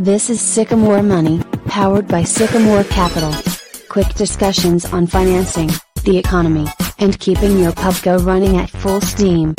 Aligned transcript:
This 0.00 0.28
is 0.28 0.40
Sycamore 0.40 1.04
Money, 1.04 1.40
powered 1.66 2.08
by 2.08 2.24
Sycamore 2.24 2.82
Capital. 2.82 3.32
Quick 3.88 4.08
discussions 4.14 4.84
on 4.86 5.06
financing, 5.06 5.70
the 6.02 6.18
economy, 6.18 6.66
and 6.98 7.16
keeping 7.20 7.60
your 7.60 7.70
pubco 7.70 8.26
running 8.26 8.56
at 8.56 8.70
full 8.70 9.00
steam. 9.00 9.54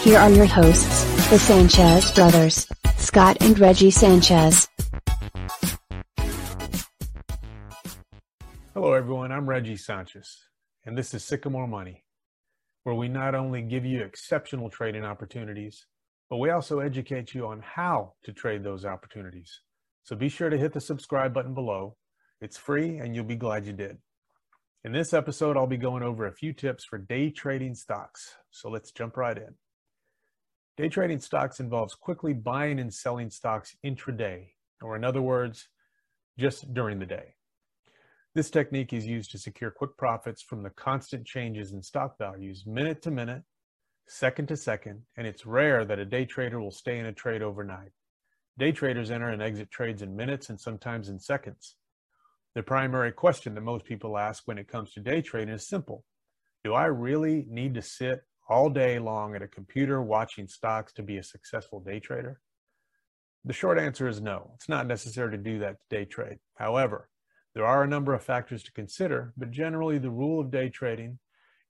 Here 0.00 0.18
are 0.18 0.28
your 0.28 0.44
hosts, 0.44 1.04
the 1.30 1.38
Sanchez 1.38 2.12
brothers, 2.12 2.68
Scott 2.98 3.38
and 3.40 3.58
Reggie 3.58 3.90
Sanchez. 3.90 4.68
Hello, 8.74 8.92
everyone. 8.92 9.32
I'm 9.32 9.48
Reggie 9.48 9.78
Sanchez, 9.78 10.36
and 10.84 10.98
this 10.98 11.14
is 11.14 11.24
Sycamore 11.24 11.66
Money, 11.66 12.04
where 12.82 12.94
we 12.94 13.08
not 13.08 13.34
only 13.34 13.62
give 13.62 13.86
you 13.86 14.02
exceptional 14.02 14.68
trading 14.68 15.06
opportunities, 15.06 15.86
but 16.28 16.36
we 16.36 16.50
also 16.50 16.80
educate 16.80 17.32
you 17.32 17.46
on 17.46 17.62
how 17.62 18.12
to 18.24 18.34
trade 18.34 18.62
those 18.62 18.84
opportunities. 18.84 19.62
So 20.08 20.16
be 20.16 20.30
sure 20.30 20.48
to 20.48 20.56
hit 20.56 20.72
the 20.72 20.80
subscribe 20.80 21.34
button 21.34 21.52
below. 21.52 21.98
It's 22.40 22.56
free 22.56 22.96
and 22.96 23.14
you'll 23.14 23.26
be 23.26 23.36
glad 23.36 23.66
you 23.66 23.74
did. 23.74 23.98
In 24.82 24.90
this 24.90 25.12
episode, 25.12 25.54
I'll 25.54 25.66
be 25.66 25.76
going 25.76 26.02
over 26.02 26.26
a 26.26 26.32
few 26.32 26.54
tips 26.54 26.82
for 26.82 26.96
day 26.96 27.28
trading 27.28 27.74
stocks. 27.74 28.34
So 28.50 28.70
let's 28.70 28.90
jump 28.90 29.18
right 29.18 29.36
in. 29.36 29.56
Day 30.78 30.88
trading 30.88 31.20
stocks 31.20 31.60
involves 31.60 31.94
quickly 31.94 32.32
buying 32.32 32.78
and 32.80 32.94
selling 32.94 33.28
stocks 33.28 33.76
intraday, 33.84 34.46
or 34.80 34.96
in 34.96 35.04
other 35.04 35.20
words, 35.20 35.68
just 36.38 36.72
during 36.72 37.00
the 37.00 37.04
day. 37.04 37.34
This 38.34 38.48
technique 38.48 38.94
is 38.94 39.06
used 39.06 39.30
to 39.32 39.38
secure 39.38 39.70
quick 39.70 39.98
profits 39.98 40.40
from 40.40 40.62
the 40.62 40.70
constant 40.70 41.26
changes 41.26 41.72
in 41.72 41.82
stock 41.82 42.16
values 42.16 42.64
minute 42.64 43.02
to 43.02 43.10
minute 43.10 43.42
second 44.06 44.48
to 44.48 44.56
second, 44.56 45.02
and 45.18 45.26
it's 45.26 45.44
rare 45.44 45.84
that 45.84 45.98
a 45.98 46.06
day 46.06 46.24
trader 46.24 46.58
will 46.58 46.70
stay 46.70 46.98
in 46.98 47.04
a 47.04 47.12
trade 47.12 47.42
overnight. 47.42 47.90
Day 48.58 48.72
traders 48.72 49.12
enter 49.12 49.28
and 49.28 49.40
exit 49.40 49.70
trades 49.70 50.02
in 50.02 50.16
minutes 50.16 50.50
and 50.50 50.60
sometimes 50.60 51.08
in 51.08 51.20
seconds. 51.20 51.76
The 52.56 52.62
primary 52.64 53.12
question 53.12 53.54
that 53.54 53.60
most 53.60 53.84
people 53.84 54.18
ask 54.18 54.42
when 54.46 54.58
it 54.58 54.66
comes 54.66 54.92
to 54.92 55.00
day 55.00 55.22
trading 55.22 55.54
is 55.54 55.68
simple 55.68 56.04
Do 56.64 56.74
I 56.74 56.86
really 56.86 57.46
need 57.48 57.74
to 57.74 57.82
sit 57.82 58.22
all 58.48 58.68
day 58.68 58.98
long 58.98 59.36
at 59.36 59.42
a 59.42 59.48
computer 59.48 60.02
watching 60.02 60.48
stocks 60.48 60.92
to 60.94 61.04
be 61.04 61.18
a 61.18 61.22
successful 61.22 61.78
day 61.78 62.00
trader? 62.00 62.40
The 63.44 63.52
short 63.52 63.78
answer 63.78 64.08
is 64.08 64.20
no. 64.20 64.50
It's 64.56 64.68
not 64.68 64.88
necessary 64.88 65.30
to 65.30 65.38
do 65.38 65.60
that 65.60 65.76
to 65.78 65.96
day 65.96 66.04
trade. 66.04 66.38
However, 66.56 67.08
there 67.54 67.64
are 67.64 67.84
a 67.84 67.88
number 67.88 68.12
of 68.12 68.24
factors 68.24 68.64
to 68.64 68.72
consider, 68.72 69.34
but 69.36 69.52
generally 69.52 69.98
the 69.98 70.10
rule 70.10 70.40
of 70.40 70.50
day 70.50 70.68
trading 70.68 71.20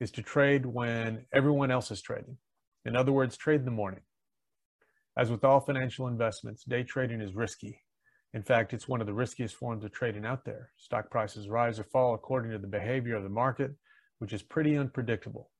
is 0.00 0.10
to 0.12 0.22
trade 0.22 0.64
when 0.64 1.26
everyone 1.34 1.70
else 1.70 1.90
is 1.90 2.00
trading. 2.00 2.38
In 2.86 2.96
other 2.96 3.12
words, 3.12 3.36
trade 3.36 3.60
in 3.60 3.66
the 3.66 3.70
morning. 3.70 4.00
As 5.18 5.32
with 5.32 5.42
all 5.42 5.58
financial 5.58 6.06
investments, 6.06 6.62
day 6.62 6.84
trading 6.84 7.20
is 7.20 7.34
risky. 7.34 7.82
In 8.34 8.44
fact, 8.44 8.72
it's 8.72 8.86
one 8.86 9.00
of 9.00 9.08
the 9.08 9.12
riskiest 9.12 9.56
forms 9.56 9.82
of 9.82 9.90
trading 9.90 10.24
out 10.24 10.44
there. 10.44 10.70
Stock 10.76 11.10
prices 11.10 11.48
rise 11.48 11.80
or 11.80 11.84
fall 11.84 12.14
according 12.14 12.52
to 12.52 12.58
the 12.58 12.68
behavior 12.68 13.16
of 13.16 13.24
the 13.24 13.28
market, 13.28 13.72
which 14.20 14.32
is 14.32 14.44
pretty 14.44 14.76
unpredictable. 14.76 15.50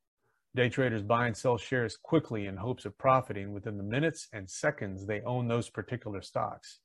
Day 0.54 0.68
traders 0.68 1.02
buy 1.02 1.26
and 1.26 1.36
sell 1.36 1.58
shares 1.58 1.96
quickly 1.96 2.46
in 2.46 2.56
hopes 2.56 2.84
of 2.84 2.96
profiting 2.98 3.52
within 3.52 3.76
the 3.76 3.82
minutes 3.82 4.28
and 4.32 4.48
seconds 4.48 5.06
they 5.06 5.22
own 5.22 5.48
those 5.48 5.68
particular 5.68 6.22
stocks. 6.22 6.78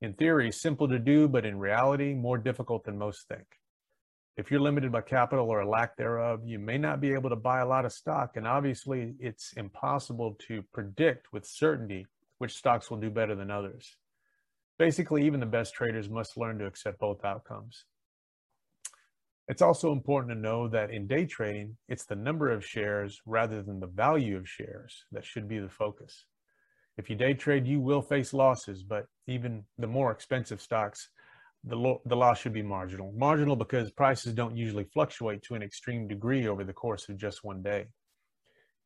In 0.00 0.14
theory, 0.14 0.50
simple 0.50 0.88
to 0.88 0.98
do, 0.98 1.28
but 1.28 1.46
in 1.46 1.56
reality, 1.60 2.14
more 2.14 2.36
difficult 2.36 2.82
than 2.82 2.98
most 2.98 3.28
think. 3.28 3.46
If 4.36 4.50
you're 4.50 4.60
limited 4.60 4.90
by 4.90 5.02
capital 5.02 5.50
or 5.50 5.60
a 5.60 5.68
lack 5.68 5.96
thereof, 5.96 6.40
you 6.44 6.58
may 6.58 6.78
not 6.78 7.00
be 7.00 7.12
able 7.12 7.28
to 7.30 7.36
buy 7.36 7.60
a 7.60 7.66
lot 7.66 7.84
of 7.84 7.92
stock. 7.92 8.36
And 8.36 8.46
obviously, 8.46 9.14
it's 9.20 9.52
impossible 9.54 10.38
to 10.48 10.62
predict 10.72 11.32
with 11.32 11.44
certainty 11.44 12.06
which 12.38 12.54
stocks 12.54 12.90
will 12.90 12.98
do 12.98 13.10
better 13.10 13.34
than 13.34 13.50
others. 13.50 13.96
Basically, 14.78 15.26
even 15.26 15.38
the 15.38 15.46
best 15.46 15.74
traders 15.74 16.08
must 16.08 16.38
learn 16.38 16.58
to 16.58 16.66
accept 16.66 16.98
both 16.98 17.24
outcomes. 17.24 17.84
It's 19.48 19.62
also 19.62 19.92
important 19.92 20.32
to 20.32 20.40
know 20.40 20.66
that 20.68 20.90
in 20.90 21.06
day 21.06 21.26
trading, 21.26 21.76
it's 21.88 22.06
the 22.06 22.16
number 22.16 22.50
of 22.50 22.64
shares 22.64 23.20
rather 23.26 23.62
than 23.62 23.80
the 23.80 23.86
value 23.86 24.38
of 24.38 24.48
shares 24.48 25.04
that 25.12 25.26
should 25.26 25.46
be 25.46 25.58
the 25.58 25.68
focus. 25.68 26.24
If 26.96 27.10
you 27.10 27.16
day 27.16 27.34
trade, 27.34 27.66
you 27.66 27.80
will 27.80 28.02
face 28.02 28.32
losses, 28.32 28.82
but 28.82 29.06
even 29.26 29.64
the 29.78 29.86
more 29.86 30.10
expensive 30.10 30.60
stocks 30.62 31.10
the, 31.64 31.96
the 32.06 32.16
loss 32.16 32.40
should 32.40 32.52
be 32.52 32.62
marginal. 32.62 33.12
Marginal 33.16 33.56
because 33.56 33.90
prices 33.92 34.32
don't 34.34 34.56
usually 34.56 34.84
fluctuate 34.84 35.42
to 35.44 35.54
an 35.54 35.62
extreme 35.62 36.08
degree 36.08 36.48
over 36.48 36.64
the 36.64 36.72
course 36.72 37.08
of 37.08 37.16
just 37.16 37.44
one 37.44 37.62
day. 37.62 37.86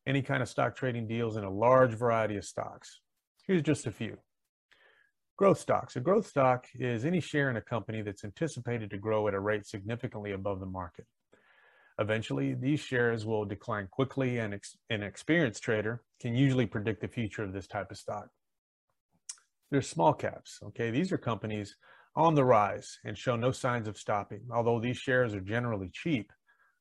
Any 0.05 0.21
kind 0.21 0.41
of 0.41 0.49
stock 0.49 0.75
trading 0.75 1.07
deals 1.07 1.37
in 1.37 1.43
a 1.43 1.49
large 1.49 1.93
variety 1.93 2.37
of 2.37 2.45
stocks. 2.45 3.01
Here's 3.45 3.63
just 3.63 3.87
a 3.87 3.91
few. 3.91 4.17
Growth 5.37 5.59
stocks. 5.59 5.95
A 5.95 5.99
growth 5.99 6.27
stock 6.27 6.67
is 6.75 7.05
any 7.05 7.19
share 7.19 7.49
in 7.49 7.57
a 7.57 7.61
company 7.61 8.01
that's 8.01 8.23
anticipated 8.23 8.89
to 8.91 8.97
grow 8.97 9.27
at 9.27 9.33
a 9.33 9.39
rate 9.39 9.65
significantly 9.65 10.31
above 10.31 10.59
the 10.59 10.65
market. 10.65 11.05
Eventually, 11.99 12.53
these 12.53 12.79
shares 12.79 13.25
will 13.25 13.45
decline 13.45 13.87
quickly, 13.89 14.37
and 14.37 14.53
ex- 14.53 14.77
an 14.89 15.01
experienced 15.01 15.63
trader 15.63 16.03
can 16.21 16.35
usually 16.35 16.67
predict 16.67 17.01
the 17.01 17.07
future 17.07 17.43
of 17.43 17.53
this 17.53 17.67
type 17.67 17.89
of 17.89 17.97
stock. 17.97 18.29
There's 19.71 19.89
small 19.89 20.13
caps. 20.13 20.59
Okay, 20.63 20.91
these 20.91 21.11
are 21.11 21.17
companies 21.17 21.75
on 22.17 22.33
the 22.33 22.43
rise 22.43 22.97
and 23.05 23.15
show 23.15 23.35
no 23.35 23.51
signs 23.51 23.87
of 23.87 23.95
stopping. 23.95 24.41
Although 24.51 24.79
these 24.79 24.97
shares 24.97 25.35
are 25.35 25.39
generally 25.39 25.89
cheap, 25.93 26.33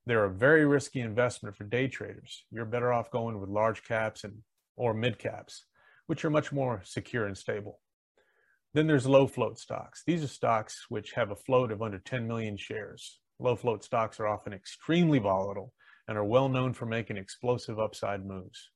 they're 0.06 0.24
a 0.24 0.32
very 0.32 0.64
risky 0.64 1.00
investment 1.00 1.54
for 1.54 1.64
day 1.64 1.88
traders. 1.88 2.44
You're 2.50 2.64
better 2.64 2.91
off 2.91 3.10
going 3.10 3.38
with 3.38 3.50
large 3.50 3.84
caps 3.84 4.25
and 4.25 4.38
or 4.76 4.94
mid 4.94 5.19
caps, 5.19 5.66
which 6.06 6.25
are 6.25 6.30
much 6.30 6.52
more 6.52 6.80
secure 6.84 7.26
and 7.26 7.36
stable. 7.36 7.80
Then 8.72 8.86
there's 8.86 9.06
low 9.06 9.26
float 9.26 9.58
stocks. 9.58 10.02
These 10.06 10.25
are 10.25 10.28
stocks 10.28 10.86
which 10.88 11.12
have 11.12 11.30
a 11.30 11.36
float 11.36 11.70
of 11.70 11.82
under 11.82 11.98
10 11.98 12.26
million 12.26 12.56
shares. 12.56 13.20
Low 13.38 13.56
float 13.56 13.84
stocks 13.84 14.19
are 14.19 14.26
often 14.26 14.54
extremely 14.54 15.19
volatile 15.19 15.75
and 16.08 16.16
are 16.16 16.25
well 16.25 16.48
known 16.48 16.72
for 16.72 16.86
making 16.86 17.19
explosive 17.19 17.78
upside 17.78 18.25
moves. 18.25 18.70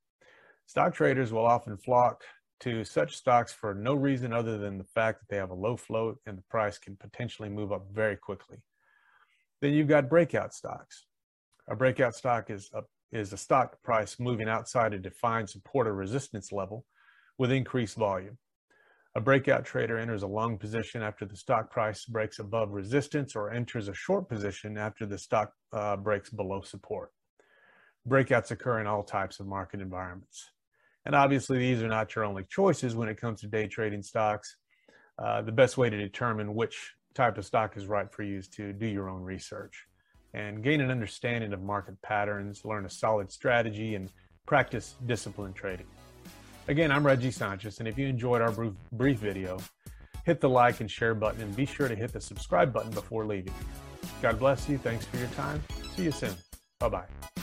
Stock 0.67 0.93
traders 0.93 1.33
will 1.33 1.47
often 1.47 1.79
flock 1.79 2.23
to 2.61 2.85
such 2.85 3.17
stocks 3.17 3.53
for 3.53 3.75
no 3.75 3.95
reason 3.95 4.33
other 4.33 4.59
than 4.59 4.79
the 4.79 4.85
fact 4.85 5.21
that 5.21 5.29
they 5.29 5.37
have 5.37 5.51
a 5.51 5.55
low 5.55 5.77
float 5.77 6.19
and 6.27 6.39
the 6.39 6.43
price 6.43 6.79
can 6.79 6.97
potentially 6.97 7.49
move 7.49 7.73
up 7.73 7.87
very 7.93 8.17
quickly. 8.17 8.59
Then 9.61 9.73
you've 9.73 9.89
got 9.89 10.09
breakout 10.09 10.55
stocks. 10.55 11.07
A 11.69 11.77
breakout 11.77 12.15
stock 12.15 12.51
is 12.51 12.71
a, 12.75 12.83
is 13.13 13.33
a 13.33 13.37
stock 13.37 13.83
price 13.83 14.19
moving 14.19 14.49
outside 14.49 14.95
a 14.95 14.99
defined 14.99 15.49
support 15.51 15.87
or 15.87 15.95
resistance 15.95 16.53
level 16.53 16.85
with 17.39 17.51
increased 17.51 17.97
volume. 17.97 18.39
A 19.17 19.21
breakout 19.21 19.65
trader 19.65 19.99
enters 19.99 20.23
a 20.23 20.29
long 20.29 20.57
position 20.57 21.03
after 21.03 21.25
the 21.25 21.37
stock 21.37 21.71
price 21.71 22.05
breaks 22.05 22.39
above 22.39 22.71
resistance 22.71 23.35
or 23.35 23.51
enters 23.51 23.89
a 23.89 23.95
short 23.95 24.29
position 24.29 24.79
after 24.79 25.05
the 25.05 25.19
stock 25.19 25.53
uh, 25.73 25.97
breaks 25.97 26.31
below 26.31 26.61
support. 26.61 27.11
Breakouts 28.09 28.51
occur 28.51 28.81
in 28.81 28.87
all 28.87 29.03
types 29.03 29.41
of 29.41 29.47
market 29.47 29.81
environments. 29.81 30.51
And 31.07 31.15
obviously, 31.15 31.59
these 31.59 31.83
are 31.83 31.89
not 31.89 32.15
your 32.15 32.25
only 32.25 32.45
choices 32.45 32.95
when 32.95 33.09
it 33.09 33.21
comes 33.21 33.41
to 33.41 33.47
day 33.47 33.67
trading 33.67 34.03
stocks. 34.03 34.57
Uh, 35.19 35.43
the 35.43 35.53
best 35.53 35.77
way 35.77 35.91
to 35.91 35.97
determine 35.97 36.55
which 36.55 36.95
type 37.15 37.39
of 37.39 37.45
stock 37.45 37.77
is 37.77 37.87
right 37.87 38.11
for 38.13 38.23
you 38.23 38.39
is 38.39 38.49
to 38.49 38.73
do 38.73 38.87
your 38.87 39.09
own 39.09 39.23
research 39.23 39.87
and 40.33 40.63
gain 40.63 40.81
an 40.81 40.91
understanding 40.91 41.53
of 41.53 41.63
market 41.63 42.01
patterns, 42.03 42.65
learn 42.65 42.87
a 42.87 42.91
solid 42.91 43.31
strategy, 43.31 43.95
and 43.95 44.13
practice 44.47 44.95
disciplined 45.07 45.55
trading. 45.55 45.87
Again, 46.69 46.93
I'm 46.93 47.05
Reggie 47.05 47.31
Sanchez, 47.31 47.81
and 47.81 47.89
if 47.89 47.99
you 47.99 48.07
enjoyed 48.07 48.41
our 48.41 48.53
brief 48.93 49.19
video, 49.19 49.59
hit 50.25 50.41
the 50.41 50.49
like 50.49 50.81
and 50.81 50.91
share 50.91 51.15
button 51.15 51.43
and 51.43 51.57
be 51.57 51.67
sure 51.67 51.89
to 51.89 51.97
hit 51.97 52.13
the 52.13 52.21
subscribe 52.21 52.73
button 52.73 52.91
before 52.91 53.27
leaving. 53.27 53.55
God 54.23 54.39
bless 54.39 54.69
you. 54.69 54.79
Thanks 54.79 55.05
for 55.07 55.17
your 55.17 55.29
time. 55.29 55.63
See 55.97 56.05
you 56.05 56.13
soon. 56.13 56.35
Bye 56.79 56.89
bye. 56.89 57.40